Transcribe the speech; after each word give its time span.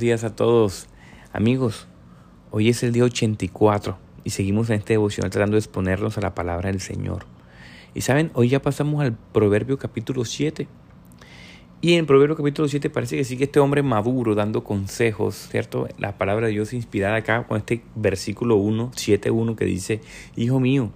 Días 0.00 0.24
a 0.24 0.34
todos, 0.34 0.86
amigos. 1.30 1.86
Hoy 2.50 2.70
es 2.70 2.82
el 2.82 2.92
día 2.92 3.04
84 3.04 3.98
y 4.24 4.30
seguimos 4.30 4.70
en 4.70 4.76
este 4.76 4.94
devocional 4.94 5.30
tratando 5.30 5.56
de 5.56 5.58
exponernos 5.58 6.16
a 6.16 6.22
la 6.22 6.34
palabra 6.34 6.70
del 6.70 6.80
Señor. 6.80 7.26
Y 7.92 8.00
saben, 8.00 8.30
hoy 8.32 8.48
ya 8.48 8.62
pasamos 8.62 9.02
al 9.02 9.12
Proverbio 9.12 9.78
capítulo 9.78 10.24
7. 10.24 10.68
Y 11.82 11.96
en 11.96 12.06
Proverbio 12.06 12.34
capítulo 12.34 12.66
7 12.66 12.88
parece 12.88 13.18
que 13.18 13.24
sigue 13.24 13.44
este 13.44 13.60
hombre 13.60 13.82
maduro 13.82 14.34
dando 14.34 14.64
consejos, 14.64 15.48
¿cierto? 15.50 15.86
La 15.98 16.16
palabra 16.16 16.46
de 16.46 16.54
Dios 16.54 16.72
inspirada 16.72 17.16
acá 17.16 17.46
con 17.46 17.58
este 17.58 17.82
versículo 17.94 18.56
1, 18.56 18.92
7.1 18.92 19.54
que 19.54 19.66
dice, 19.66 20.00
Hijo 20.34 20.60
mío, 20.60 20.92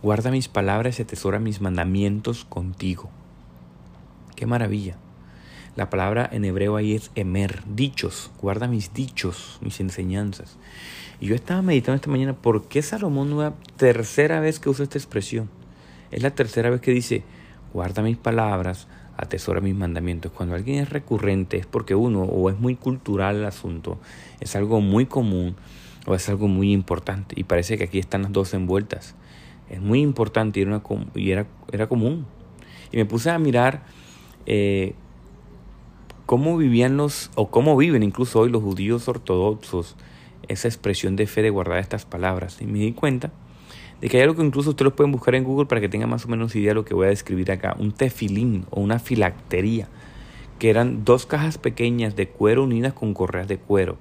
guarda 0.00 0.30
mis 0.30 0.46
palabras 0.46 1.00
y 1.00 1.02
atesora 1.02 1.40
mis 1.40 1.60
mandamientos 1.60 2.44
contigo. 2.44 3.10
Qué 4.36 4.46
maravilla. 4.46 4.96
La 5.78 5.90
palabra 5.90 6.28
en 6.32 6.44
hebreo 6.44 6.74
ahí 6.74 6.94
es 6.94 7.12
emer, 7.14 7.62
dichos, 7.72 8.32
guarda 8.42 8.66
mis 8.66 8.94
dichos, 8.94 9.60
mis 9.60 9.78
enseñanzas. 9.78 10.56
Y 11.20 11.26
yo 11.26 11.36
estaba 11.36 11.62
meditando 11.62 11.94
esta 11.94 12.10
mañana 12.10 12.32
por 12.32 12.66
qué 12.66 12.82
Salomón 12.82 13.30
no 13.30 13.42
la 13.42 13.54
tercera 13.76 14.40
vez 14.40 14.58
que 14.58 14.70
usa 14.70 14.82
esta 14.82 14.98
expresión. 14.98 15.48
Es 16.10 16.24
la 16.24 16.32
tercera 16.32 16.68
vez 16.68 16.80
que 16.80 16.90
dice, 16.90 17.22
guarda 17.72 18.02
mis 18.02 18.16
palabras, 18.16 18.88
atesora 19.16 19.60
mis 19.60 19.76
mandamientos. 19.76 20.32
Cuando 20.32 20.56
alguien 20.56 20.80
es 20.82 20.90
recurrente 20.90 21.58
es 21.58 21.66
porque 21.66 21.94
uno 21.94 22.22
o 22.24 22.50
es 22.50 22.58
muy 22.58 22.74
cultural 22.74 23.36
el 23.36 23.44
asunto, 23.44 24.00
es 24.40 24.56
algo 24.56 24.80
muy 24.80 25.06
común 25.06 25.54
o 26.06 26.16
es 26.16 26.28
algo 26.28 26.48
muy 26.48 26.72
importante. 26.72 27.36
Y 27.38 27.44
parece 27.44 27.78
que 27.78 27.84
aquí 27.84 28.00
están 28.00 28.22
las 28.22 28.32
dos 28.32 28.52
envueltas. 28.52 29.14
Es 29.70 29.80
muy 29.80 30.00
importante 30.00 30.58
y 30.58 30.64
era, 30.64 30.82
y 31.14 31.30
era, 31.30 31.46
era 31.70 31.86
común. 31.86 32.26
Y 32.90 32.96
me 32.96 33.04
puse 33.04 33.30
a 33.30 33.38
mirar 33.38 33.84
eh, 34.44 34.96
cómo 36.28 36.58
vivían 36.58 36.98
los, 36.98 37.30
o 37.36 37.48
cómo 37.48 37.74
viven 37.74 38.02
incluso 38.02 38.40
hoy 38.40 38.50
los 38.50 38.62
judíos 38.62 39.08
ortodoxos, 39.08 39.96
esa 40.46 40.68
expresión 40.68 41.16
de 41.16 41.26
fe 41.26 41.40
de 41.40 41.48
guardar 41.48 41.78
estas 41.78 42.04
palabras. 42.04 42.60
Y 42.60 42.66
me 42.66 42.80
di 42.80 42.92
cuenta 42.92 43.32
de 44.02 44.10
que 44.10 44.18
hay 44.18 44.24
algo 44.24 44.36
que 44.36 44.44
incluso 44.44 44.68
ustedes 44.68 44.92
pueden 44.92 45.10
buscar 45.10 45.34
en 45.36 45.44
Google 45.44 45.64
para 45.64 45.80
que 45.80 45.88
tengan 45.88 46.10
más 46.10 46.26
o 46.26 46.28
menos 46.28 46.54
idea 46.54 46.72
de 46.72 46.74
lo 46.74 46.84
que 46.84 46.92
voy 46.92 47.06
a 47.06 47.08
describir 47.08 47.50
acá. 47.50 47.74
Un 47.78 47.92
tefilín 47.92 48.66
o 48.68 48.82
una 48.82 48.98
filactería, 48.98 49.88
que 50.58 50.68
eran 50.68 51.02
dos 51.02 51.24
cajas 51.24 51.56
pequeñas 51.56 52.14
de 52.14 52.28
cuero 52.28 52.64
unidas 52.64 52.92
con 52.92 53.14
correas 53.14 53.48
de 53.48 53.56
cuero. 53.56 53.96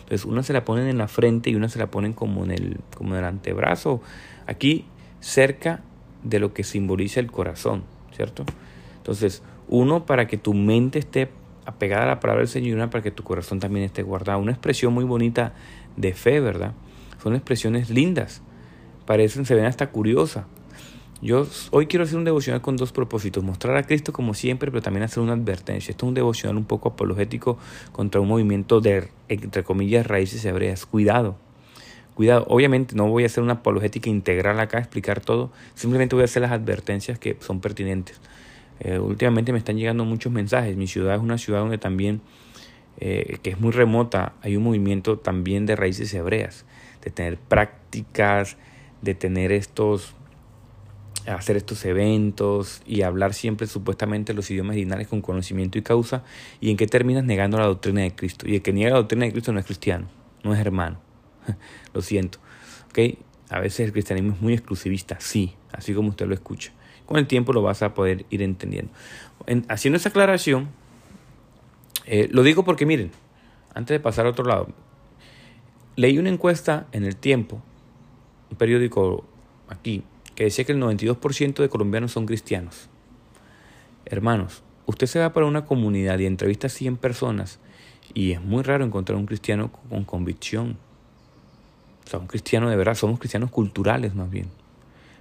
Entonces 0.00 0.26
una 0.26 0.42
se 0.42 0.52
la 0.52 0.66
ponen 0.66 0.86
en 0.86 0.98
la 0.98 1.08
frente 1.08 1.48
y 1.48 1.54
una 1.54 1.70
se 1.70 1.78
la 1.78 1.90
ponen 1.90 2.12
como 2.12 2.44
en 2.44 2.50
el, 2.50 2.76
como 2.94 3.14
en 3.14 3.20
el 3.20 3.24
antebrazo, 3.24 4.02
aquí 4.46 4.84
cerca 5.20 5.82
de 6.24 6.40
lo 6.40 6.52
que 6.52 6.62
simboliza 6.62 7.20
el 7.20 7.32
corazón, 7.32 7.84
¿cierto? 8.14 8.44
Entonces, 8.98 9.42
uno 9.66 10.04
para 10.04 10.26
que 10.26 10.36
tu 10.36 10.52
mente 10.52 10.98
esté 10.98 11.30
apegada 11.66 12.04
a 12.04 12.06
la 12.06 12.20
palabra 12.20 12.40
del 12.40 12.48
Señor 12.48 12.90
para 12.90 13.02
que 13.02 13.10
tu 13.10 13.22
corazón 13.22 13.60
también 13.60 13.84
esté 13.84 14.02
guardado. 14.02 14.38
Una 14.38 14.52
expresión 14.52 14.92
muy 14.92 15.04
bonita 15.04 15.52
de 15.96 16.12
fe, 16.14 16.40
¿verdad? 16.40 16.72
Son 17.22 17.34
expresiones 17.34 17.90
lindas. 17.90 18.42
Parecen, 19.06 19.44
se 19.44 19.54
ven 19.54 19.64
hasta 19.64 19.90
curiosas. 19.90 20.44
Yo 21.22 21.46
hoy 21.70 21.86
quiero 21.86 22.04
hacer 22.04 22.16
un 22.16 22.24
devocional 22.24 22.62
con 22.62 22.78
dos 22.78 22.92
propósitos. 22.92 23.44
Mostrar 23.44 23.76
a 23.76 23.82
Cristo 23.82 24.12
como 24.12 24.32
siempre, 24.32 24.70
pero 24.70 24.80
también 24.80 25.02
hacer 25.02 25.22
una 25.22 25.34
advertencia. 25.34 25.90
Esto 25.90 26.06
es 26.06 26.08
un 26.08 26.14
devocional 26.14 26.56
un 26.56 26.64
poco 26.64 26.88
apologético 26.88 27.58
contra 27.92 28.22
un 28.22 28.28
movimiento 28.28 28.80
de, 28.80 29.08
entre 29.28 29.62
comillas, 29.62 30.06
raíces 30.06 30.42
hebreas. 30.46 30.86
Cuidado. 30.86 31.36
Cuidado. 32.14 32.46
Obviamente 32.48 32.96
no 32.96 33.06
voy 33.08 33.24
a 33.24 33.26
hacer 33.26 33.42
una 33.42 33.54
apologética 33.54 34.08
integral 34.08 34.58
acá, 34.60 34.78
explicar 34.78 35.20
todo. 35.20 35.50
Simplemente 35.74 36.14
voy 36.14 36.22
a 36.22 36.24
hacer 36.24 36.40
las 36.40 36.52
advertencias 36.52 37.18
que 37.18 37.36
son 37.40 37.60
pertinentes. 37.60 38.18
Eh, 38.80 38.98
últimamente 38.98 39.52
me 39.52 39.58
están 39.58 39.76
llegando 39.76 40.04
muchos 40.04 40.32
mensajes. 40.32 40.76
Mi 40.76 40.86
ciudad 40.86 41.14
es 41.14 41.20
una 41.20 41.38
ciudad 41.38 41.60
donde 41.60 41.78
también, 41.78 42.22
eh, 42.98 43.38
que 43.42 43.50
es 43.50 43.60
muy 43.60 43.72
remota, 43.72 44.34
hay 44.42 44.56
un 44.56 44.64
movimiento 44.64 45.18
también 45.18 45.66
de 45.66 45.76
raíces 45.76 46.12
hebreas, 46.14 46.64
de 47.02 47.10
tener 47.10 47.36
prácticas, 47.36 48.56
de 49.02 49.14
tener 49.14 49.52
estos, 49.52 50.14
hacer 51.26 51.58
estos 51.58 51.84
eventos 51.84 52.82
y 52.86 53.02
hablar 53.02 53.34
siempre 53.34 53.66
supuestamente 53.66 54.32
los 54.32 54.50
idiomas 54.50 54.76
dinarios 54.76 55.08
con 55.08 55.20
conocimiento 55.20 55.78
y 55.78 55.82
causa. 55.82 56.24
¿Y 56.60 56.70
en 56.70 56.78
qué 56.78 56.86
terminas 56.86 57.24
negando 57.24 57.58
la 57.58 57.66
doctrina 57.66 58.00
de 58.00 58.14
Cristo? 58.14 58.48
Y 58.48 58.56
el 58.56 58.62
que 58.62 58.72
niega 58.72 58.92
la 58.92 58.98
doctrina 58.98 59.26
de 59.26 59.32
Cristo 59.32 59.52
no 59.52 59.60
es 59.60 59.66
cristiano, 59.66 60.08
no 60.42 60.54
es 60.54 60.60
hermano. 60.60 60.98
lo 61.94 62.00
siento. 62.00 62.38
¿Okay? 62.88 63.18
A 63.50 63.60
veces 63.60 63.80
el 63.80 63.92
cristianismo 63.92 64.32
es 64.32 64.40
muy 64.40 64.54
exclusivista, 64.54 65.18
sí, 65.20 65.54
así 65.70 65.92
como 65.92 66.08
usted 66.08 66.26
lo 66.26 66.34
escucha 66.34 66.72
con 67.10 67.18
el 67.18 67.26
tiempo 67.26 67.52
lo 67.52 67.60
vas 67.60 67.82
a 67.82 67.92
poder 67.92 68.24
ir 68.30 68.40
entendiendo. 68.40 68.92
haciendo 69.66 69.96
esa 69.96 70.10
aclaración, 70.10 70.68
eh, 72.06 72.28
lo 72.30 72.44
digo 72.44 72.64
porque 72.64 72.86
miren, 72.86 73.10
antes 73.74 73.96
de 73.96 73.98
pasar 73.98 74.26
a 74.26 74.30
otro 74.30 74.44
lado, 74.44 74.68
leí 75.96 76.18
una 76.18 76.28
encuesta 76.28 76.86
en 76.92 77.02
el 77.02 77.16
tiempo, 77.16 77.60
un 78.48 78.56
periódico 78.56 79.24
aquí, 79.68 80.04
que 80.36 80.44
decía 80.44 80.64
que 80.64 80.70
el 80.70 80.78
92% 80.78 81.54
de 81.56 81.68
colombianos 81.68 82.12
son 82.12 82.26
cristianos. 82.26 82.88
Hermanos, 84.04 84.62
usted 84.86 85.08
se 85.08 85.18
va 85.18 85.32
para 85.32 85.46
una 85.46 85.64
comunidad 85.64 86.16
y 86.20 86.26
entrevista 86.26 86.68
a 86.68 86.70
100 86.70 86.96
personas 86.96 87.58
y 88.14 88.30
es 88.30 88.40
muy 88.40 88.62
raro 88.62 88.84
encontrar 88.84 89.18
un 89.18 89.26
cristiano 89.26 89.72
con 89.72 90.04
convicción. 90.04 90.76
O 92.06 92.08
sea, 92.08 92.20
un 92.20 92.28
cristiano 92.28 92.70
de 92.70 92.76
verdad, 92.76 92.94
somos 92.94 93.18
cristianos 93.18 93.50
culturales 93.50 94.14
más 94.14 94.30
bien. 94.30 94.59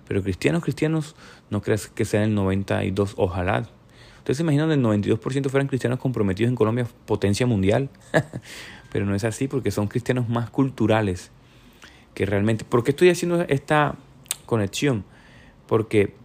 Pero 0.10 0.24
cristianos, 0.24 0.64
cristianos, 0.64 1.16
no 1.52 1.62
creas 1.62 1.88
que 1.88 2.04
sean 2.04 2.24
el 2.24 2.34
92, 2.34 3.14
ojalá. 3.18 3.70
Ustedes 4.18 4.38
se 4.38 4.44
imaginan 4.44 4.72
el 4.72 4.82
92% 4.82 5.50
fueran 5.50 5.68
cristianos 5.68 6.00
comprometidos 6.00 6.50
en 6.50 6.56
Colombia, 6.56 6.88
potencia 7.06 7.46
mundial. 7.46 7.92
Pero 8.92 9.06
no 9.06 9.14
es 9.14 9.24
así 9.24 9.48
porque 9.48 9.70
son 9.70 9.88
cristianos 9.88 10.28
más 10.28 10.50
culturales 10.50 11.30
que 12.16 12.26
realmente. 12.26 12.66
¿Por 12.66 12.84
qué 12.84 12.90
estoy 12.90 13.12
haciendo 13.12 13.42
esta 13.42 13.98
conexión? 14.48 15.06
Porque 15.68 16.16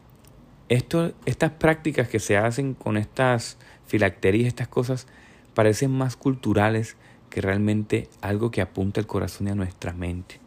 estas 0.70 1.50
prácticas 1.58 2.08
que 2.08 2.20
se 2.20 2.38
hacen 2.38 2.72
con 2.72 2.96
estas 2.96 3.58
filacterías, 3.86 4.48
estas 4.48 4.68
cosas, 4.68 5.06
parecen 5.52 5.90
más 5.90 6.16
culturales 6.16 6.96
que 7.28 7.42
realmente 7.42 8.08
algo 8.22 8.50
que 8.50 8.62
apunta 8.62 8.98
el 8.98 9.06
corazón 9.06 9.48
y 9.48 9.50
a 9.50 9.54
nuestra 9.54 9.92
mente. 9.92 10.43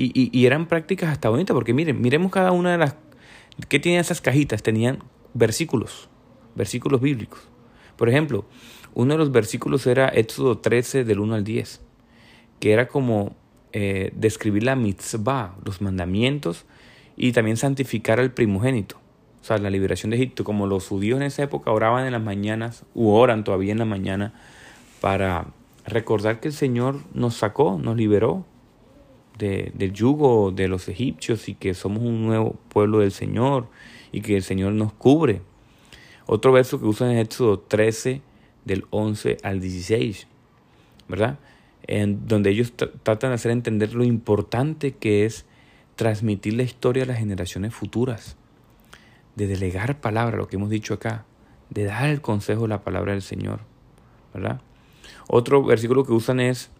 Y, 0.00 0.46
eran 0.46 0.66
prácticas 0.66 1.10
hasta 1.10 1.28
bonitas, 1.28 1.54
porque 1.54 1.74
miren, 1.74 2.00
miremos 2.00 2.30
cada 2.30 2.52
una 2.52 2.70
de 2.70 2.78
las... 2.78 2.94
¿Qué 3.68 3.80
tienen 3.80 4.00
esas 4.00 4.20
cajitas? 4.20 4.62
Tenían 4.62 5.00
versículos, 5.34 6.08
versículos 6.54 7.00
bíblicos. 7.00 7.40
Por 7.96 8.08
ejemplo, 8.08 8.44
uno 8.94 9.14
de 9.14 9.18
los 9.18 9.32
versículos 9.32 9.86
era 9.88 10.08
Éxodo 10.08 10.58
13 10.58 11.02
del 11.02 11.18
1 11.18 11.34
al 11.34 11.44
10, 11.44 11.80
que 12.60 12.72
era 12.72 12.86
como 12.86 13.34
eh, 13.72 14.12
describir 14.14 14.62
la 14.62 14.76
mitzvah, 14.76 15.56
los 15.64 15.80
mandamientos, 15.80 16.64
y 17.16 17.32
también 17.32 17.56
santificar 17.56 18.20
al 18.20 18.32
primogénito, 18.32 19.00
o 19.40 19.44
sea, 19.44 19.58
la 19.58 19.70
liberación 19.70 20.10
de 20.10 20.16
Egipto, 20.16 20.44
como 20.44 20.66
los 20.66 20.86
judíos 20.86 21.16
en 21.16 21.26
esa 21.26 21.42
época 21.42 21.72
oraban 21.72 22.06
en 22.06 22.12
las 22.12 22.22
mañanas, 22.22 22.84
u 22.94 23.10
oran 23.10 23.42
todavía 23.42 23.72
en 23.72 23.78
la 23.78 23.84
mañana, 23.84 24.32
para 25.00 25.46
recordar 25.84 26.38
que 26.38 26.48
el 26.48 26.54
Señor 26.54 27.00
nos 27.14 27.34
sacó, 27.34 27.78
nos 27.82 27.96
liberó 27.96 28.46
del 29.38 29.92
yugo 29.92 30.50
de 30.50 30.68
los 30.68 30.88
egipcios 30.88 31.48
y 31.48 31.54
que 31.54 31.74
somos 31.74 32.02
un 32.02 32.26
nuevo 32.26 32.56
pueblo 32.68 32.98
del 32.98 33.12
Señor 33.12 33.68
y 34.10 34.20
que 34.20 34.36
el 34.36 34.42
Señor 34.42 34.72
nos 34.72 34.92
cubre. 34.92 35.42
Otro 36.26 36.52
verso 36.52 36.80
que 36.80 36.86
usan 36.86 37.12
en 37.12 37.18
Éxodo 37.18 37.60
13 37.60 38.20
del 38.64 38.84
11 38.90 39.38
al 39.42 39.60
16, 39.60 40.26
¿verdad? 41.08 41.38
En 41.86 42.26
donde 42.26 42.50
ellos 42.50 42.72
tratan 42.74 43.30
de 43.30 43.34
hacer 43.34 43.52
entender 43.52 43.94
lo 43.94 44.04
importante 44.04 44.92
que 44.92 45.24
es 45.24 45.46
transmitir 45.94 46.54
la 46.54 46.64
historia 46.64 47.04
a 47.04 47.06
las 47.06 47.18
generaciones 47.18 47.74
futuras, 47.74 48.36
de 49.36 49.46
delegar 49.46 50.00
palabra, 50.00 50.36
lo 50.36 50.48
que 50.48 50.56
hemos 50.56 50.68
dicho 50.68 50.94
acá, 50.94 51.24
de 51.70 51.84
dar 51.84 52.08
el 52.08 52.20
consejo 52.20 52.62
de 52.62 52.68
la 52.68 52.82
palabra 52.82 53.12
del 53.12 53.22
Señor, 53.22 53.60
¿verdad? 54.34 54.60
Otro 55.28 55.62
versículo 55.62 56.04
que 56.04 56.12
usan 56.12 56.40
es 56.40 56.70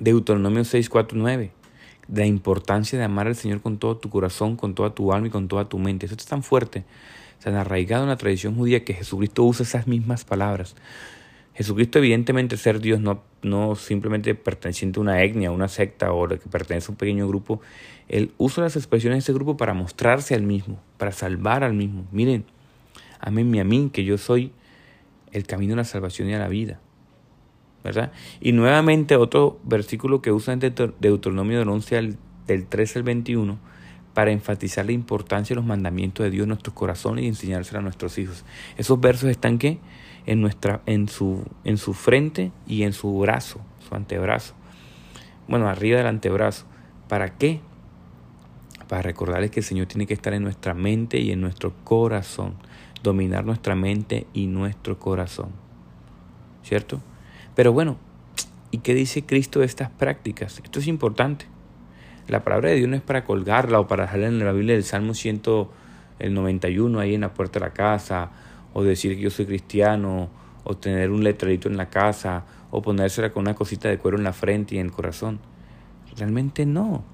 Deuteronomio 0.00 0.64
6, 0.64 0.88
4, 0.90 1.18
9 1.18 1.52
la 2.12 2.26
importancia 2.26 2.98
de 2.98 3.04
amar 3.04 3.26
al 3.26 3.36
Señor 3.36 3.60
con 3.60 3.78
todo 3.78 3.96
tu 3.96 4.10
corazón, 4.10 4.56
con 4.56 4.74
toda 4.74 4.94
tu 4.94 5.12
alma 5.12 5.28
y 5.28 5.30
con 5.30 5.48
toda 5.48 5.68
tu 5.68 5.78
mente. 5.78 6.06
Eso 6.06 6.14
es 6.16 6.26
tan 6.26 6.42
fuerte, 6.42 6.84
tan 7.42 7.54
arraigado 7.54 8.02
en 8.04 8.08
la 8.08 8.16
tradición 8.16 8.56
judía 8.56 8.84
que 8.84 8.94
Jesucristo 8.94 9.44
usa 9.44 9.64
esas 9.64 9.86
mismas 9.86 10.24
palabras. 10.24 10.74
Jesucristo 11.54 11.98
evidentemente 11.98 12.56
ser 12.56 12.80
Dios 12.80 13.00
no, 13.00 13.22
no 13.42 13.74
simplemente 13.74 14.34
perteneciente 14.34 14.98
a 14.98 15.02
una 15.02 15.22
etnia, 15.22 15.48
a 15.48 15.52
una 15.52 15.68
secta 15.68 16.12
o 16.12 16.26
que 16.28 16.36
pertenece 16.38 16.86
a 16.88 16.92
un 16.92 16.96
pequeño 16.96 17.28
grupo. 17.28 17.60
Él 18.08 18.32
usa 18.38 18.64
las 18.64 18.76
expresiones 18.76 19.16
de 19.16 19.20
ese 19.20 19.32
grupo 19.32 19.56
para 19.56 19.74
mostrarse 19.74 20.34
al 20.34 20.42
mismo, 20.42 20.80
para 20.96 21.12
salvar 21.12 21.62
al 21.64 21.74
mismo. 21.74 22.06
Miren, 22.12 22.44
aménme 23.18 23.60
a 23.60 23.64
mí, 23.64 23.90
que 23.92 24.04
yo 24.04 24.16
soy 24.16 24.52
el 25.32 25.46
camino 25.46 25.74
a 25.74 25.76
la 25.76 25.84
salvación 25.84 26.28
y 26.28 26.34
a 26.34 26.38
la 26.38 26.48
vida. 26.48 26.80
¿Verdad? 27.82 28.12
Y 28.40 28.52
nuevamente 28.52 29.16
otro 29.16 29.58
versículo 29.64 30.22
que 30.22 30.32
usa 30.32 30.52
en 30.52 30.60
Deuteronomio 30.60 31.58
del 31.58 31.68
11 31.68 31.96
al 31.96 32.18
del 32.50 32.66
13 32.66 32.98
al 33.00 33.02
21 33.04 33.58
para 34.14 34.32
enfatizar 34.32 34.84
la 34.84 34.92
importancia 34.92 35.54
de 35.54 35.60
los 35.60 35.66
mandamientos 35.66 36.24
de 36.24 36.30
Dios 36.30 36.44
en 36.44 36.48
nuestros 36.48 36.74
corazones 36.74 37.24
y 37.24 37.28
enseñárselo 37.28 37.78
a 37.78 37.82
nuestros 37.82 38.18
hijos. 38.18 38.44
Esos 38.76 39.00
versos 39.00 39.30
están 39.30 39.58
¿qué? 39.58 39.78
En, 40.26 40.40
nuestra, 40.40 40.82
en, 40.86 41.08
su, 41.08 41.44
en 41.64 41.78
su 41.78 41.94
frente 41.94 42.50
y 42.66 42.82
en 42.82 42.92
su 42.92 43.18
brazo, 43.18 43.60
su 43.88 43.94
antebrazo. 43.94 44.54
Bueno, 45.48 45.68
arriba 45.68 45.98
del 45.98 46.08
antebrazo. 46.08 46.66
¿Para 47.08 47.36
qué? 47.38 47.60
Para 48.88 49.02
recordarles 49.02 49.50
que 49.50 49.60
el 49.60 49.66
Señor 49.66 49.86
tiene 49.86 50.06
que 50.06 50.14
estar 50.14 50.34
en 50.34 50.42
nuestra 50.42 50.74
mente 50.74 51.20
y 51.20 51.30
en 51.30 51.40
nuestro 51.40 51.72
corazón. 51.84 52.54
Dominar 53.02 53.44
nuestra 53.44 53.76
mente 53.76 54.26
y 54.34 54.46
nuestro 54.46 54.98
corazón. 54.98 55.50
¿Cierto? 56.62 57.00
Pero 57.60 57.74
bueno, 57.74 57.98
¿y 58.70 58.78
qué 58.78 58.94
dice 58.94 59.26
Cristo 59.26 59.60
de 59.60 59.66
estas 59.66 59.90
prácticas? 59.90 60.58
Esto 60.64 60.78
es 60.78 60.86
importante. 60.86 61.44
La 62.26 62.42
palabra 62.42 62.70
de 62.70 62.76
Dios 62.76 62.88
no 62.88 62.96
es 62.96 63.02
para 63.02 63.26
colgarla 63.26 63.80
o 63.80 63.86
para 63.86 64.04
dejarla 64.04 64.28
en 64.28 64.38
la 64.38 64.52
Biblia 64.52 64.76
del 64.76 64.84
Salmo 64.84 65.12
191 65.12 66.98
ahí 66.98 67.14
en 67.14 67.20
la 67.20 67.34
puerta 67.34 67.58
de 67.58 67.66
la 67.66 67.74
casa, 67.74 68.30
o 68.72 68.82
decir 68.82 69.14
que 69.14 69.20
yo 69.20 69.28
soy 69.28 69.44
cristiano, 69.44 70.30
o 70.64 70.78
tener 70.78 71.10
un 71.10 71.22
letrerito 71.22 71.68
en 71.68 71.76
la 71.76 71.90
casa, 71.90 72.46
o 72.70 72.80
ponérsela 72.80 73.30
con 73.30 73.42
una 73.42 73.54
cosita 73.54 73.90
de 73.90 73.98
cuero 73.98 74.16
en 74.16 74.24
la 74.24 74.32
frente 74.32 74.76
y 74.76 74.78
en 74.78 74.86
el 74.86 74.92
corazón. 74.92 75.38
Realmente 76.16 76.64
no. 76.64 77.04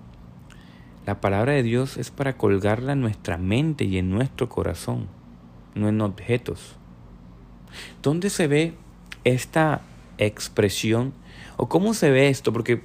La 1.06 1.20
palabra 1.20 1.54
de 1.54 1.64
Dios 1.64 1.96
es 1.96 2.12
para 2.12 2.36
colgarla 2.36 2.92
en 2.92 3.00
nuestra 3.00 3.36
mente 3.36 3.82
y 3.82 3.98
en 3.98 4.10
nuestro 4.10 4.48
corazón, 4.48 5.08
no 5.74 5.88
en 5.88 6.00
objetos. 6.00 6.76
¿Dónde 8.00 8.30
se 8.30 8.46
ve 8.46 8.74
esta 9.24 9.82
expresión? 10.18 11.12
¿O 11.56 11.68
cómo 11.68 11.94
se 11.94 12.10
ve 12.10 12.28
esto? 12.28 12.52
Porque 12.52 12.82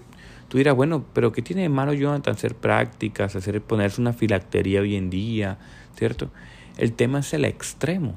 Tú 0.51 0.57
dirás, 0.57 0.75
bueno, 0.75 1.05
pero 1.13 1.31
¿qué 1.31 1.41
tiene 1.41 1.61
de 1.61 1.69
malo 1.69 1.93
Jonathan 1.93 2.33
hacer 2.33 2.55
prácticas, 2.55 3.37
hacer 3.37 3.61
ponerse 3.61 4.01
una 4.01 4.11
filactería 4.11 4.81
hoy 4.81 4.97
en 4.97 5.09
día, 5.09 5.57
¿cierto? 5.95 6.29
El 6.77 6.91
tema 6.91 7.19
es 7.19 7.33
el 7.33 7.45
extremo. 7.45 8.15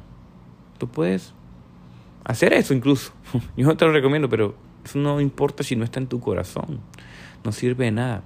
Tú 0.79 0.89
puedes 0.89 1.33
hacer 2.25 2.53
eso 2.53 2.75
incluso. 2.75 3.13
Yo 3.57 3.69
no 3.69 3.77
te 3.77 3.85
lo 3.85 3.93
recomiendo, 3.93 4.29
pero 4.29 4.57
eso 4.85 4.99
no 4.99 5.21
importa 5.21 5.63
si 5.63 5.77
no 5.77 5.85
está 5.85 6.01
en 6.01 6.09
tu 6.09 6.19
corazón. 6.19 6.81
No 7.45 7.53
sirve 7.53 7.85
de 7.85 7.93
nada. 7.93 8.25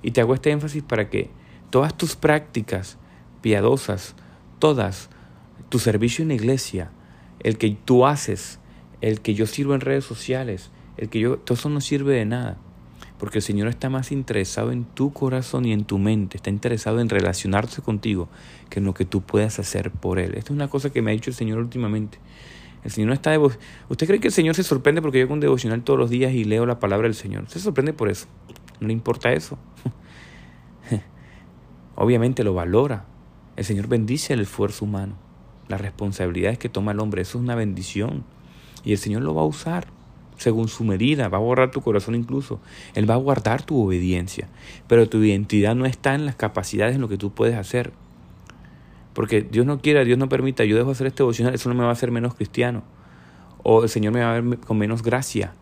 Y 0.00 0.12
te 0.12 0.22
hago 0.22 0.32
este 0.32 0.50
énfasis 0.50 0.82
para 0.82 1.10
que 1.10 1.28
todas 1.68 1.94
tus 1.94 2.16
prácticas 2.16 2.96
piadosas, 3.42 4.14
todas, 4.60 5.10
tu 5.68 5.78
servicio 5.78 6.22
en 6.22 6.28
la 6.28 6.34
iglesia, 6.36 6.90
el 7.40 7.58
que 7.58 7.76
tú 7.84 8.06
haces, 8.06 8.60
el 9.02 9.20
que 9.20 9.34
yo 9.34 9.46
sirvo 9.46 9.74
en 9.74 9.82
redes 9.82 10.04
sociales, 10.04 10.70
el 10.96 11.10
que 11.10 11.20
yo, 11.20 11.36
todo 11.36 11.54
eso 11.54 11.68
no 11.68 11.82
sirve 11.82 12.14
de 12.14 12.24
nada. 12.24 12.56
Porque 13.18 13.38
el 13.38 13.42
Señor 13.42 13.68
está 13.68 13.90
más 13.90 14.10
interesado 14.10 14.72
en 14.72 14.84
tu 14.84 15.12
corazón 15.12 15.64
y 15.64 15.72
en 15.72 15.84
tu 15.84 15.98
mente, 15.98 16.38
está 16.38 16.50
interesado 16.50 17.00
en 17.00 17.08
relacionarse 17.08 17.82
contigo 17.82 18.28
que 18.70 18.80
en 18.80 18.86
lo 18.86 18.94
que 18.94 19.04
tú 19.04 19.20
puedas 19.20 19.58
hacer 19.58 19.90
por 19.90 20.18
Él. 20.18 20.34
Esta 20.34 20.52
es 20.52 20.56
una 20.56 20.68
cosa 20.68 20.90
que 20.90 21.02
me 21.02 21.10
ha 21.10 21.14
dicho 21.14 21.30
el 21.30 21.36
Señor 21.36 21.58
últimamente. 21.58 22.18
El 22.84 22.90
Señor 22.90 23.08
no 23.08 23.14
está 23.14 23.38
¿Usted 23.38 24.06
cree 24.06 24.18
que 24.18 24.28
el 24.28 24.32
Señor 24.32 24.54
se 24.56 24.64
sorprende 24.64 25.02
porque 25.02 25.18
yo 25.18 25.24
hago 25.24 25.34
un 25.34 25.40
devocional 25.40 25.84
todos 25.84 25.98
los 25.98 26.10
días 26.10 26.32
y 26.32 26.44
leo 26.44 26.66
la 26.66 26.80
palabra 26.80 27.06
del 27.06 27.14
Señor? 27.14 27.44
Se 27.48 27.60
sorprende 27.60 27.92
por 27.92 28.08
eso. 28.08 28.26
No 28.80 28.88
le 28.88 28.92
importa 28.92 29.32
eso. 29.32 29.56
Obviamente 31.94 32.42
lo 32.42 32.54
valora. 32.54 33.04
El 33.56 33.64
Señor 33.64 33.86
bendice 33.86 34.32
el 34.32 34.40
esfuerzo 34.40 34.84
humano, 34.84 35.14
las 35.68 35.80
responsabilidades 35.80 36.58
que 36.58 36.68
toma 36.68 36.92
el 36.92 36.98
hombre. 36.98 37.22
Eso 37.22 37.38
es 37.38 37.44
una 37.44 37.54
bendición. 37.54 38.24
Y 38.84 38.92
el 38.92 38.98
Señor 38.98 39.22
lo 39.22 39.34
va 39.34 39.42
a 39.42 39.46
usar 39.46 39.86
según 40.42 40.68
su 40.68 40.84
medida, 40.84 41.28
va 41.28 41.38
a 41.38 41.40
borrar 41.40 41.70
tu 41.70 41.80
corazón 41.80 42.14
incluso. 42.14 42.60
Él 42.94 43.08
va 43.08 43.14
a 43.14 43.18
guardar 43.18 43.62
tu 43.62 43.82
obediencia, 43.82 44.48
pero 44.88 45.08
tu 45.08 45.22
identidad 45.22 45.74
no 45.74 45.86
está 45.86 46.14
en 46.14 46.26
las 46.26 46.36
capacidades 46.36 46.96
en 46.96 47.00
lo 47.00 47.08
que 47.08 47.16
tú 47.16 47.32
puedes 47.32 47.56
hacer. 47.56 47.92
Porque 49.14 49.42
Dios 49.42 49.66
no 49.66 49.80
quiera, 49.80 50.04
Dios 50.04 50.18
no 50.18 50.28
permita, 50.28 50.64
yo 50.64 50.76
dejo 50.76 50.90
hacer 50.90 51.06
este 51.06 51.22
devocional, 51.22 51.54
eso 51.54 51.68
no 51.68 51.74
me 51.74 51.82
va 51.82 51.90
a 51.90 51.92
hacer 51.92 52.10
menos 52.10 52.34
cristiano. 52.34 52.82
O 53.62 53.84
el 53.84 53.88
Señor 53.88 54.12
me 54.12 54.20
va 54.20 54.34
a 54.34 54.40
ver 54.40 54.58
con 54.58 54.78
menos 54.78 55.02
gracia. 55.02 55.52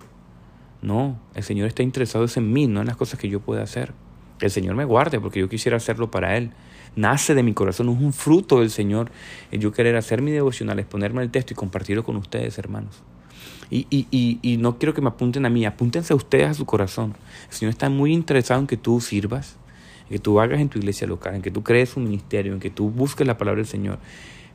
No, 0.83 1.19
el 1.35 1.43
Señor 1.43 1.69
está 1.69 1.83
interesado 1.83 2.25
en 2.35 2.53
mí, 2.53 2.67
no 2.67 2.81
en 2.81 2.87
las 2.87 2.97
cosas 2.97 3.21
que 3.21 3.29
yo 3.29 3.41
pueda 3.41 3.63
hacer. 3.63 3.93
el 4.41 4.51
Señor 4.51 4.75
me 4.75 4.87
guarde 4.87 5.21
porque 5.21 5.41
yo 5.41 5.49
quisiera 5.51 5.77
hacerlo 5.77 6.11
para 6.11 6.37
Él. 6.39 6.53
Nace 6.97 7.35
de 7.35 7.43
mi 7.43 7.53
corazón, 7.53 7.91
es 7.91 8.01
un 8.01 8.13
fruto 8.13 8.61
del 8.61 8.71
Señor 8.71 9.11
el 9.51 9.61
yo 9.61 9.73
querer 9.73 9.97
hacer 9.97 10.23
mi 10.23 10.31
devocional, 10.31 10.79
exponerme 10.79 11.21
al 11.21 11.31
texto 11.31 11.53
y 11.53 11.57
compartirlo 11.57 12.03
con 12.05 12.17
ustedes, 12.17 12.59
hermanos. 12.59 13.03
Y, 13.71 13.87
y, 13.89 14.39
y, 14.43 14.57
no 14.57 14.79
quiero 14.79 14.95
que 14.95 15.01
me 15.01 15.09
apunten 15.09 15.47
a 15.47 15.51
mí, 15.51 15.65
apúntense 15.65 16.13
a 16.13 16.17
ustedes 16.17 16.49
a 16.49 16.55
su 16.55 16.67
corazón. 16.67 17.15
El 17.49 17.55
Señor 17.55 17.71
está 17.71 17.89
muy 17.89 18.13
interesado 18.13 18.61
en 18.61 18.67
que 18.67 18.77
tú 18.77 19.01
sirvas, 19.01 19.57
en 20.05 20.09
que 20.09 20.19
tú 20.19 20.41
hagas 20.41 20.61
en 20.61 20.69
tu 20.69 20.79
iglesia 20.81 21.07
local, 21.07 21.37
en 21.37 21.43
que 21.43 21.53
tú 21.53 21.63
crees 21.63 21.97
un 21.97 22.05
ministerio, 22.05 22.53
en 22.53 22.59
que 22.59 22.71
tú 22.71 22.91
busques 22.91 23.25
la 23.27 23.39
palabra 23.39 23.59
del 23.59 23.69
Señor. 23.69 24.01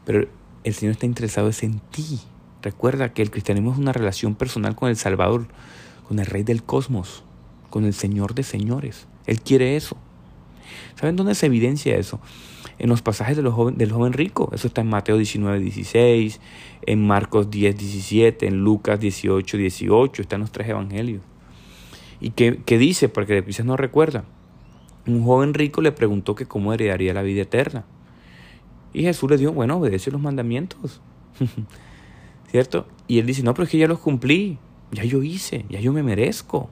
Pero 0.03 0.27
el 0.65 0.73
Señor 0.73 0.93
está 0.93 1.05
interesado 1.05 1.47
es 1.47 1.63
en 1.63 1.79
ti. 1.91 2.19
Recuerda 2.61 3.13
que 3.13 3.21
el 3.21 3.31
cristianismo 3.31 3.71
es 3.71 3.77
una 3.77 3.93
relación 3.93 4.35
personal 4.35 4.75
con 4.75 4.89
el 4.89 4.97
Salvador, 4.97 5.47
con 6.07 6.19
el 6.19 6.25
Rey 6.25 6.43
del 6.43 6.63
Cosmos, 6.63 7.23
con 7.69 7.85
el 7.85 7.93
Señor 7.93 8.35
de 8.35 8.43
Señores. 8.43 9.07
Él 9.27 9.39
quiere 9.39 9.77
eso. 9.77 9.95
¿Saben 10.99 11.15
dónde 11.15 11.35
se 11.35 11.45
evidencia 11.45 11.95
eso? 11.95 12.19
En 12.77 12.89
los 12.89 13.01
pasajes 13.01 13.37
de 13.37 13.43
los 13.43 13.53
joven, 13.53 13.77
del 13.77 13.91
joven 13.91 14.13
rico. 14.13 14.49
Eso 14.53 14.67
está 14.67 14.81
en 14.81 14.87
Mateo 14.87 15.17
19, 15.17 15.59
16, 15.59 16.39
en 16.85 17.07
Marcos 17.07 17.49
10, 17.49 17.77
17, 17.77 18.47
en 18.47 18.63
Lucas 18.63 18.99
18, 18.99 19.57
18, 19.57 20.21
está 20.21 20.35
en 20.35 20.41
los 20.41 20.51
tres 20.51 20.69
evangelios. 20.69 21.21
¿Y 22.19 22.31
qué, 22.31 22.61
qué 22.65 22.77
dice? 22.77 23.09
Porque 23.09 23.43
quizás 23.43 23.65
no 23.65 23.77
recuerda. 23.77 24.25
Un 25.07 25.23
joven 25.23 25.53
rico 25.53 25.81
le 25.81 25.91
preguntó 25.91 26.35
que 26.35 26.45
cómo 26.45 26.73
heredaría 26.73 27.13
la 27.13 27.21
vida 27.21 27.43
eterna. 27.43 27.85
Y 28.93 29.03
Jesús 29.03 29.29
le 29.29 29.37
dijo, 29.37 29.51
bueno, 29.51 29.77
obedece 29.77 30.09
los 30.11 30.21
mandamientos. 30.21 31.01
¿Cierto? 32.49 32.87
Y 33.07 33.19
él 33.19 33.25
dice, 33.25 33.43
no, 33.43 33.53
pero 33.53 33.65
es 33.65 33.69
que 33.69 33.77
ya 33.77 33.87
los 33.87 33.99
cumplí, 33.99 34.57
ya 34.91 35.03
yo 35.03 35.21
hice, 35.21 35.65
ya 35.69 35.79
yo 35.79 35.91
me 35.91 36.01
merezco. 36.01 36.69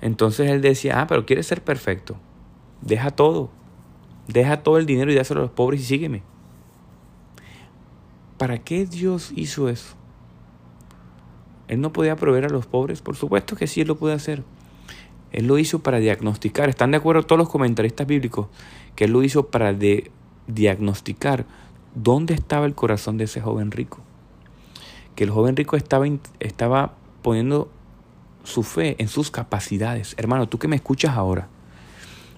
Entonces 0.00 0.50
él 0.50 0.62
decía, 0.62 1.00
ah, 1.00 1.06
pero 1.06 1.26
quieres 1.26 1.46
ser 1.46 1.62
perfecto. 1.62 2.16
Deja 2.80 3.10
todo, 3.10 3.50
Deja 4.28 4.62
todo 4.62 4.78
el 4.78 4.86
dinero 4.86 5.10
y 5.12 5.14
dáselo 5.14 5.40
a 5.40 5.44
los 5.44 5.52
pobres 5.52 5.80
y 5.80 5.84
sígueme. 5.84 6.22
¿Para 8.38 8.58
qué 8.58 8.86
Dios 8.86 9.32
hizo 9.36 9.68
eso? 9.68 9.94
Él 11.68 11.80
no 11.80 11.92
podía 11.92 12.16
proveer 12.16 12.46
a 12.46 12.48
los 12.48 12.66
pobres. 12.66 13.00
Por 13.00 13.16
supuesto 13.16 13.56
que 13.56 13.66
sí, 13.66 13.80
Él 13.80 13.88
lo 13.88 13.96
puede 13.96 14.14
hacer. 14.14 14.42
Él 15.32 15.46
lo 15.46 15.58
hizo 15.58 15.78
para 15.78 15.98
diagnosticar. 15.98 16.68
¿Están 16.68 16.90
de 16.90 16.98
acuerdo 16.98 17.22
todos 17.22 17.38
los 17.38 17.48
comentaristas 17.48 18.06
bíblicos 18.06 18.48
que 18.94 19.04
Él 19.04 19.12
lo 19.12 19.22
hizo 19.22 19.46
para 19.46 19.74
diagnosticar 20.46 21.46
dónde 21.94 22.34
estaba 22.34 22.66
el 22.66 22.74
corazón 22.74 23.16
de 23.16 23.24
ese 23.24 23.40
joven 23.40 23.70
rico? 23.70 24.00
Que 25.14 25.24
el 25.24 25.30
joven 25.30 25.56
rico 25.56 25.76
estaba, 25.76 26.06
estaba 26.40 26.94
poniendo 27.22 27.70
su 28.44 28.62
fe 28.62 28.96
en 28.98 29.08
sus 29.08 29.30
capacidades. 29.30 30.14
Hermano, 30.18 30.48
tú 30.48 30.58
que 30.58 30.68
me 30.68 30.76
escuchas 30.76 31.16
ahora, 31.16 31.48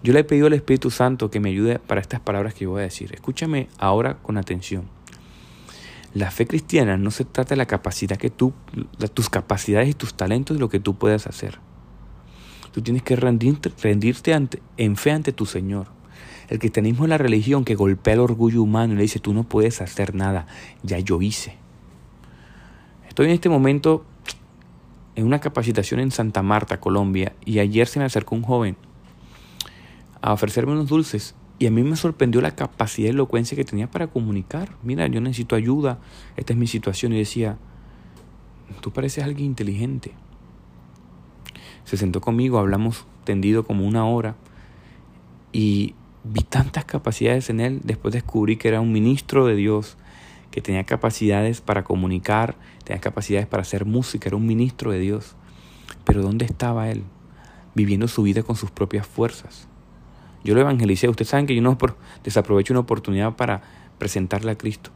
yo 0.04 0.12
le 0.12 0.20
he 0.20 0.24
pedido 0.24 0.48
al 0.48 0.52
Espíritu 0.52 0.90
Santo 0.90 1.30
que 1.30 1.40
me 1.40 1.48
ayude 1.48 1.78
para 1.78 2.02
estas 2.02 2.20
palabras 2.20 2.52
que 2.52 2.66
voy 2.66 2.80
a 2.80 2.84
decir. 2.84 3.14
Escúchame 3.14 3.68
ahora 3.78 4.18
con 4.18 4.36
atención. 4.36 4.84
La 6.12 6.30
fe 6.30 6.46
cristiana 6.46 6.98
no 6.98 7.10
se 7.10 7.24
trata 7.24 7.54
de 7.54 7.56
la 7.56 7.64
capacidad 7.64 8.18
que 8.18 8.28
tú, 8.28 8.52
tus 9.14 9.30
capacidades 9.30 9.88
y 9.88 9.94
tus 9.94 10.12
talentos 10.12 10.58
y 10.58 10.60
lo 10.60 10.68
que 10.68 10.78
tú 10.78 10.94
puedas 10.94 11.26
hacer. 11.26 11.58
Tú 12.70 12.82
tienes 12.82 13.02
que 13.02 13.16
rendirte, 13.16 13.72
rendirte 13.82 14.34
ante, 14.34 14.60
en 14.76 14.96
fe 14.96 15.10
ante 15.10 15.32
tu 15.32 15.46
Señor. 15.46 15.86
El 16.50 16.58
cristianismo 16.58 17.04
es 17.04 17.08
la 17.08 17.16
religión 17.16 17.64
que 17.64 17.74
golpea 17.74 18.12
el 18.12 18.20
orgullo 18.20 18.62
humano 18.62 18.92
y 18.92 18.96
le 18.96 19.02
dice, 19.02 19.20
tú 19.20 19.32
no 19.32 19.44
puedes 19.44 19.80
hacer 19.80 20.14
nada, 20.14 20.46
ya 20.82 20.98
yo 20.98 21.22
hice. 21.22 21.56
Estoy 23.08 23.28
en 23.28 23.32
este 23.32 23.48
momento 23.48 24.04
en 25.14 25.24
una 25.24 25.40
capacitación 25.40 25.98
en 26.00 26.10
Santa 26.10 26.42
Marta, 26.42 26.78
Colombia, 26.78 27.32
y 27.46 27.60
ayer 27.60 27.86
se 27.86 28.00
me 28.00 28.04
acercó 28.04 28.34
un 28.34 28.42
joven 28.42 28.76
a 30.24 30.32
ofrecerme 30.32 30.72
unos 30.72 30.88
dulces. 30.88 31.34
Y 31.58 31.66
a 31.66 31.70
mí 31.70 31.82
me 31.82 31.96
sorprendió 31.96 32.40
la 32.40 32.56
capacidad 32.56 33.08
y 33.08 33.10
elocuencia 33.10 33.56
que 33.56 33.64
tenía 33.64 33.90
para 33.90 34.06
comunicar. 34.06 34.74
Mira, 34.82 35.06
yo 35.06 35.20
necesito 35.20 35.54
ayuda, 35.54 36.00
esta 36.38 36.54
es 36.54 36.58
mi 36.58 36.66
situación. 36.66 37.12
Y 37.12 37.18
decía, 37.18 37.58
tú 38.80 38.90
pareces 38.90 39.22
alguien 39.22 39.48
inteligente. 39.48 40.12
Se 41.84 41.98
sentó 41.98 42.22
conmigo, 42.22 42.58
hablamos 42.58 43.06
tendido 43.24 43.66
como 43.66 43.86
una 43.86 44.06
hora 44.06 44.34
y 45.52 45.94
vi 46.24 46.40
tantas 46.40 46.86
capacidades 46.86 47.50
en 47.50 47.60
él. 47.60 47.80
Después 47.84 48.14
descubrí 48.14 48.56
que 48.56 48.68
era 48.68 48.80
un 48.80 48.92
ministro 48.92 49.44
de 49.44 49.56
Dios, 49.56 49.98
que 50.50 50.62
tenía 50.62 50.84
capacidades 50.84 51.60
para 51.60 51.84
comunicar, 51.84 52.56
tenía 52.82 53.02
capacidades 53.02 53.46
para 53.46 53.60
hacer 53.60 53.84
música, 53.84 54.30
era 54.30 54.36
un 54.36 54.46
ministro 54.46 54.90
de 54.90 55.00
Dios. 55.00 55.36
Pero 56.04 56.22
¿dónde 56.22 56.46
estaba 56.46 56.88
él? 56.88 57.04
Viviendo 57.74 58.08
su 58.08 58.22
vida 58.22 58.42
con 58.42 58.56
sus 58.56 58.70
propias 58.70 59.06
fuerzas. 59.06 59.68
Yo 60.44 60.54
lo 60.54 60.60
evangelicé. 60.60 61.08
Ustedes 61.08 61.30
saben 61.30 61.46
que 61.46 61.54
yo 61.54 61.62
no 61.62 61.76
desaprovecho 62.22 62.72
una 62.72 62.80
oportunidad 62.80 63.34
para 63.34 63.62
presentarle 63.98 64.52
a 64.52 64.58
Cristo. 64.58 64.90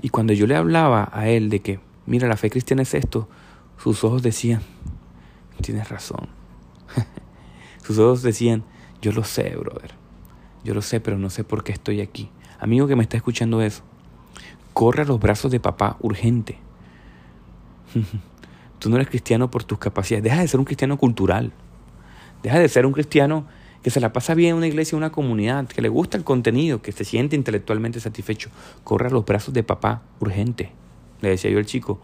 Y 0.00 0.08
cuando 0.10 0.32
yo 0.32 0.46
le 0.46 0.56
hablaba 0.56 1.10
a 1.12 1.28
él 1.28 1.50
de 1.50 1.60
que, 1.60 1.80
mira, 2.06 2.28
la 2.28 2.36
fe 2.36 2.50
cristiana 2.50 2.82
es 2.82 2.94
esto, 2.94 3.28
sus 3.78 4.04
ojos 4.04 4.22
decían, 4.22 4.62
tienes 5.60 5.88
razón. 5.88 6.28
sus 7.84 7.98
ojos 7.98 8.22
decían, 8.22 8.64
yo 9.02 9.12
lo 9.12 9.24
sé, 9.24 9.54
brother. 9.56 9.92
Yo 10.62 10.74
lo 10.74 10.82
sé, 10.82 11.00
pero 11.00 11.18
no 11.18 11.30
sé 11.30 11.44
por 11.44 11.64
qué 11.64 11.72
estoy 11.72 12.00
aquí. 12.00 12.30
Amigo 12.58 12.86
que 12.86 12.96
me 12.96 13.02
está 13.02 13.16
escuchando 13.16 13.60
eso, 13.60 13.82
corre 14.72 15.02
a 15.02 15.04
los 15.04 15.20
brazos 15.20 15.50
de 15.50 15.60
papá 15.60 15.96
urgente. 16.00 16.58
Tú 18.78 18.90
no 18.90 18.96
eres 18.96 19.08
cristiano 19.08 19.50
por 19.50 19.64
tus 19.64 19.78
capacidades. 19.78 20.24
Deja 20.24 20.40
de 20.40 20.48
ser 20.48 20.60
un 20.60 20.66
cristiano 20.66 20.96
cultural. 20.98 21.52
Deja 22.42 22.58
de 22.58 22.68
ser 22.68 22.86
un 22.86 22.92
cristiano 22.92 23.46
que 23.84 23.90
se 23.90 24.00
la 24.00 24.14
pasa 24.14 24.32
bien 24.32 24.52
en 24.52 24.56
una 24.56 24.66
iglesia, 24.66 24.96
en 24.96 25.02
una 25.02 25.12
comunidad, 25.12 25.68
que 25.68 25.82
le 25.82 25.90
gusta 25.90 26.16
el 26.16 26.24
contenido, 26.24 26.80
que 26.80 26.90
se 26.90 27.04
siente 27.04 27.36
intelectualmente 27.36 28.00
satisfecho. 28.00 28.48
Corre 28.82 29.08
a 29.08 29.10
los 29.10 29.26
brazos 29.26 29.52
de 29.52 29.62
papá 29.62 30.00
urgente. 30.20 30.72
Le 31.20 31.28
decía 31.28 31.50
yo 31.50 31.58
al 31.58 31.66
chico, 31.66 32.00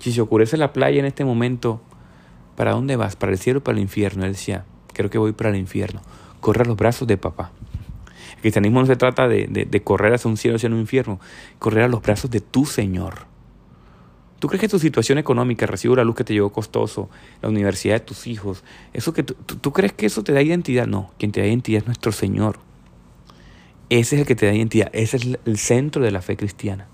si 0.00 0.10
se 0.10 0.20
ocurriese 0.20 0.56
la 0.56 0.72
playa 0.72 0.98
en 0.98 1.06
este 1.06 1.24
momento, 1.24 1.80
¿para 2.56 2.72
dónde 2.72 2.96
vas? 2.96 3.14
¿Para 3.14 3.30
el 3.30 3.38
cielo 3.38 3.60
o 3.60 3.62
para 3.62 3.78
el 3.78 3.82
infierno? 3.82 4.24
Él 4.24 4.32
decía, 4.32 4.64
creo 4.92 5.08
que 5.08 5.18
voy 5.18 5.30
para 5.30 5.50
el 5.50 5.56
infierno. 5.56 6.02
Corre 6.40 6.62
a 6.62 6.66
los 6.66 6.76
brazos 6.76 7.06
de 7.06 7.16
papá. 7.16 7.52
El 8.34 8.40
cristianismo 8.40 8.80
no 8.80 8.86
se 8.86 8.96
trata 8.96 9.28
de, 9.28 9.82
correr 9.84 10.14
hacia 10.14 10.28
un 10.28 10.36
cielo, 10.36 10.56
hacia 10.56 10.68
un 10.68 10.80
infierno, 10.80 11.20
correr 11.60 11.84
a 11.84 11.88
los 11.88 12.02
brazos 12.02 12.28
de 12.28 12.40
tu 12.40 12.66
Señor. 12.66 13.26
¿Tú 14.44 14.48
crees 14.48 14.60
que 14.60 14.68
tu 14.68 14.78
situación 14.78 15.16
económica, 15.16 15.64
recibo 15.64 15.96
la 15.96 16.04
luz 16.04 16.16
que 16.16 16.24
te 16.24 16.34
llegó 16.34 16.52
costoso, 16.52 17.08
la 17.40 17.48
universidad 17.48 17.94
de 17.94 18.00
tus 18.00 18.26
hijos, 18.26 18.62
eso 18.92 19.14
que 19.14 19.22
tú, 19.22 19.72
crees 19.72 19.94
que 19.94 20.04
eso 20.04 20.22
te 20.22 20.34
da 20.34 20.42
identidad? 20.42 20.86
No, 20.86 21.12
quien 21.18 21.32
te 21.32 21.40
da 21.40 21.46
identidad 21.46 21.80
es 21.80 21.86
nuestro 21.86 22.12
Señor. 22.12 22.58
Ese 23.88 24.16
es 24.16 24.20
el 24.20 24.26
que 24.26 24.34
te 24.34 24.44
da 24.44 24.52
identidad, 24.52 24.90
ese 24.92 25.16
es 25.16 25.38
el 25.46 25.56
centro 25.56 26.02
de 26.02 26.10
la 26.10 26.20
fe 26.20 26.36
cristiana. 26.36 26.88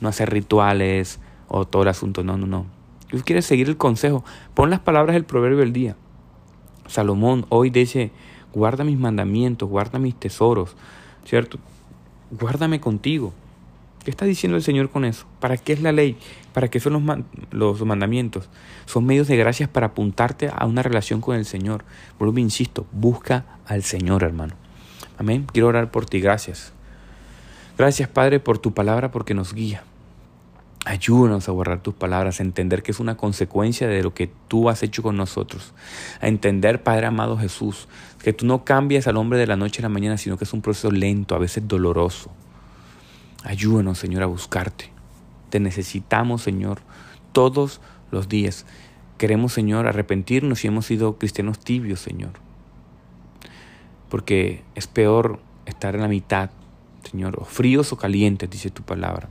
No 0.00 0.08
hacer 0.08 0.30
rituales 0.30 1.18
o 1.48 1.64
todo 1.64 1.82
el 1.82 1.88
asunto, 1.88 2.22
no, 2.22 2.38
no, 2.38 2.46
no. 2.46 2.66
Tú 3.10 3.20
quieres 3.24 3.44
seguir 3.44 3.68
el 3.68 3.76
consejo, 3.76 4.24
pon 4.54 4.70
las 4.70 4.78
palabras 4.78 5.14
del 5.14 5.24
proverbio 5.24 5.58
del 5.58 5.72
día. 5.72 5.96
Salomón 6.86 7.44
hoy 7.48 7.70
dice, 7.70 8.12
guarda 8.52 8.84
mis 8.84 9.00
mandamientos, 9.00 9.68
guarda 9.68 9.98
mis 9.98 10.14
tesoros, 10.14 10.76
¿cierto? 11.24 11.58
Guárdame 12.30 12.78
contigo. 12.78 13.32
¿Qué 14.04 14.10
está 14.10 14.26
diciendo 14.26 14.56
el 14.56 14.62
Señor 14.62 14.90
con 14.90 15.06
eso? 15.06 15.24
¿Para 15.40 15.56
qué 15.56 15.72
es 15.72 15.80
la 15.80 15.90
ley? 15.90 16.18
¿Para 16.54 16.68
qué 16.68 16.78
son 16.78 17.26
los, 17.50 17.84
mandamientos? 17.84 18.48
Son 18.86 19.04
medios 19.04 19.26
de 19.26 19.36
gracias 19.36 19.68
para 19.68 19.88
apuntarte 19.88 20.52
a 20.54 20.66
una 20.66 20.82
relación 20.82 21.20
con 21.20 21.34
el 21.34 21.46
Señor. 21.46 21.84
Vuelvo, 22.16 22.38
insisto, 22.38 22.86
busca 22.92 23.44
al 23.66 23.82
Señor, 23.82 24.22
hermano. 24.22 24.54
Amén. 25.18 25.46
Quiero 25.52 25.66
orar 25.66 25.90
por 25.90 26.06
ti. 26.06 26.20
Gracias. 26.20 26.72
Gracias, 27.76 28.08
Padre, 28.08 28.38
por 28.38 28.58
tu 28.58 28.72
palabra, 28.72 29.10
porque 29.10 29.34
nos 29.34 29.52
guía. 29.52 29.82
Ayúdanos 30.84 31.48
a 31.48 31.52
borrar 31.52 31.82
tus 31.82 31.94
palabras, 31.94 32.38
a 32.38 32.44
entender 32.44 32.84
que 32.84 32.92
es 32.92 33.00
una 33.00 33.16
consecuencia 33.16 33.88
de 33.88 34.04
lo 34.04 34.14
que 34.14 34.30
tú 34.46 34.68
has 34.68 34.84
hecho 34.84 35.02
con 35.02 35.16
nosotros. 35.16 35.74
A 36.20 36.28
entender, 36.28 36.84
Padre 36.84 37.06
amado 37.06 37.36
Jesús, 37.36 37.88
que 38.22 38.32
tú 38.32 38.46
no 38.46 38.64
cambias 38.64 39.08
al 39.08 39.16
hombre 39.16 39.40
de 39.40 39.48
la 39.48 39.56
noche 39.56 39.80
a 39.80 39.82
la 39.82 39.88
mañana, 39.88 40.18
sino 40.18 40.38
que 40.38 40.44
es 40.44 40.52
un 40.52 40.62
proceso 40.62 40.92
lento, 40.92 41.34
a 41.34 41.38
veces 41.38 41.66
doloroso. 41.66 42.30
Ayúdanos, 43.42 43.98
Señor, 43.98 44.22
a 44.22 44.26
buscarte. 44.26 44.93
Te 45.54 45.60
necesitamos, 45.60 46.42
Señor, 46.42 46.80
todos 47.30 47.80
los 48.10 48.28
días. 48.28 48.66
Queremos, 49.18 49.52
Señor, 49.52 49.86
arrepentirnos 49.86 50.58
si 50.58 50.66
hemos 50.66 50.84
sido 50.84 51.16
cristianos 51.16 51.60
tibios, 51.60 52.00
Señor. 52.00 52.32
Porque 54.08 54.64
es 54.74 54.88
peor 54.88 55.38
estar 55.64 55.94
en 55.94 56.00
la 56.00 56.08
mitad, 56.08 56.50
Señor, 57.08 57.40
o 57.40 57.44
fríos 57.44 57.92
o 57.92 57.96
calientes, 57.96 58.50
dice 58.50 58.70
tu 58.70 58.82
palabra. 58.82 59.28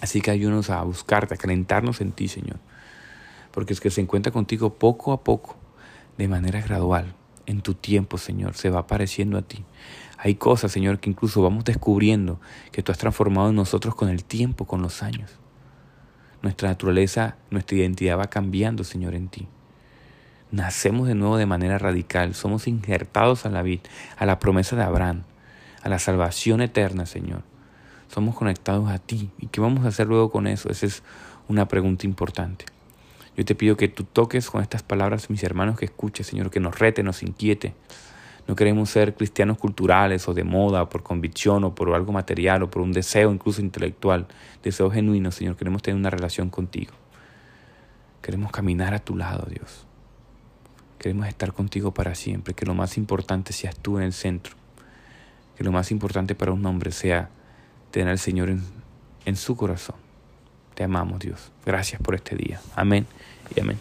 Así 0.00 0.20
que 0.20 0.32
ayúdanos 0.32 0.68
a 0.68 0.82
buscarte, 0.82 1.34
a 1.34 1.36
calentarnos 1.36 2.00
en 2.00 2.10
ti, 2.10 2.26
Señor. 2.26 2.58
Porque 3.52 3.74
es 3.74 3.80
que 3.80 3.90
se 3.90 4.00
encuentra 4.00 4.32
contigo 4.32 4.74
poco 4.74 5.12
a 5.12 5.22
poco, 5.22 5.54
de 6.16 6.26
manera 6.26 6.60
gradual, 6.60 7.14
en 7.48 7.62
tu 7.62 7.72
tiempo, 7.72 8.18
Señor, 8.18 8.54
se 8.54 8.68
va 8.68 8.80
apareciendo 8.80 9.38
a 9.38 9.42
ti. 9.42 9.64
Hay 10.18 10.34
cosas, 10.34 10.70
Señor, 10.70 11.00
que 11.00 11.08
incluso 11.08 11.42
vamos 11.42 11.64
descubriendo 11.64 12.40
que 12.72 12.82
tú 12.82 12.92
has 12.92 12.98
transformado 12.98 13.48
en 13.48 13.56
nosotros 13.56 13.94
con 13.94 14.10
el 14.10 14.22
tiempo, 14.22 14.66
con 14.66 14.82
los 14.82 15.02
años. 15.02 15.30
Nuestra 16.42 16.68
naturaleza, 16.68 17.36
nuestra 17.50 17.78
identidad 17.78 18.18
va 18.18 18.26
cambiando, 18.28 18.84
Señor, 18.84 19.14
en 19.14 19.28
ti. 19.28 19.48
Nacemos 20.50 21.08
de 21.08 21.14
nuevo 21.14 21.38
de 21.38 21.46
manera 21.46 21.78
radical, 21.78 22.34
somos 22.34 22.68
injertados 22.68 23.46
a 23.46 23.48
la 23.50 23.62
vida, 23.62 23.82
a 24.18 24.26
la 24.26 24.38
promesa 24.38 24.76
de 24.76 24.82
Abraham, 24.82 25.22
a 25.82 25.88
la 25.88 25.98
salvación 25.98 26.60
eterna, 26.60 27.06
Señor. 27.06 27.44
Somos 28.08 28.34
conectados 28.34 28.90
a 28.90 28.98
ti. 28.98 29.30
¿Y 29.38 29.46
qué 29.46 29.60
vamos 29.60 29.86
a 29.86 29.88
hacer 29.88 30.06
luego 30.06 30.30
con 30.30 30.46
eso? 30.46 30.68
Esa 30.68 30.84
es 30.84 31.02
una 31.48 31.66
pregunta 31.66 32.06
importante. 32.06 32.66
Yo 33.38 33.44
te 33.44 33.54
pido 33.54 33.76
que 33.76 33.86
tú 33.86 34.02
toques 34.02 34.50
con 34.50 34.62
estas 34.62 34.82
palabras 34.82 35.30
mis 35.30 35.44
hermanos 35.44 35.78
que 35.78 35.84
escuchen, 35.84 36.24
Señor, 36.24 36.50
que 36.50 36.58
nos 36.58 36.76
rete, 36.76 37.04
nos 37.04 37.22
inquiete, 37.22 37.72
no 38.48 38.56
queremos 38.56 38.90
ser 38.90 39.14
cristianos 39.14 39.58
culturales 39.58 40.26
o 40.26 40.34
de 40.34 40.42
moda, 40.42 40.88
por 40.88 41.04
convicción 41.04 41.62
o 41.62 41.72
por 41.72 41.94
algo 41.94 42.10
material 42.10 42.64
o 42.64 42.70
por 42.70 42.82
un 42.82 42.90
deseo 42.90 43.30
incluso 43.30 43.60
intelectual, 43.60 44.26
deseo 44.64 44.90
genuino, 44.90 45.30
Señor. 45.30 45.54
Queremos 45.54 45.82
tener 45.82 45.96
una 45.96 46.10
relación 46.10 46.50
contigo. 46.50 46.94
Queremos 48.22 48.50
caminar 48.50 48.92
a 48.92 48.98
tu 48.98 49.14
lado, 49.14 49.46
Dios. 49.48 49.86
Queremos 50.98 51.28
estar 51.28 51.52
contigo 51.52 51.94
para 51.94 52.16
siempre. 52.16 52.54
Que 52.54 52.66
lo 52.66 52.74
más 52.74 52.96
importante 52.96 53.52
seas 53.52 53.76
tú 53.76 53.98
en 53.98 54.02
el 54.02 54.14
centro. 54.14 54.56
Que 55.56 55.62
lo 55.62 55.70
más 55.70 55.92
importante 55.92 56.34
para 56.34 56.50
un 56.50 56.66
hombre 56.66 56.90
sea 56.90 57.30
tener 57.92 58.08
al 58.08 58.18
Señor 58.18 58.48
en 58.48 59.36
su 59.36 59.56
corazón. 59.56 60.07
Te 60.78 60.84
amamos, 60.84 61.18
Dios. 61.18 61.50
Gracias 61.66 62.00
por 62.00 62.14
este 62.14 62.36
día. 62.36 62.60
Amén 62.76 63.04
y 63.56 63.58
amén. 63.58 63.80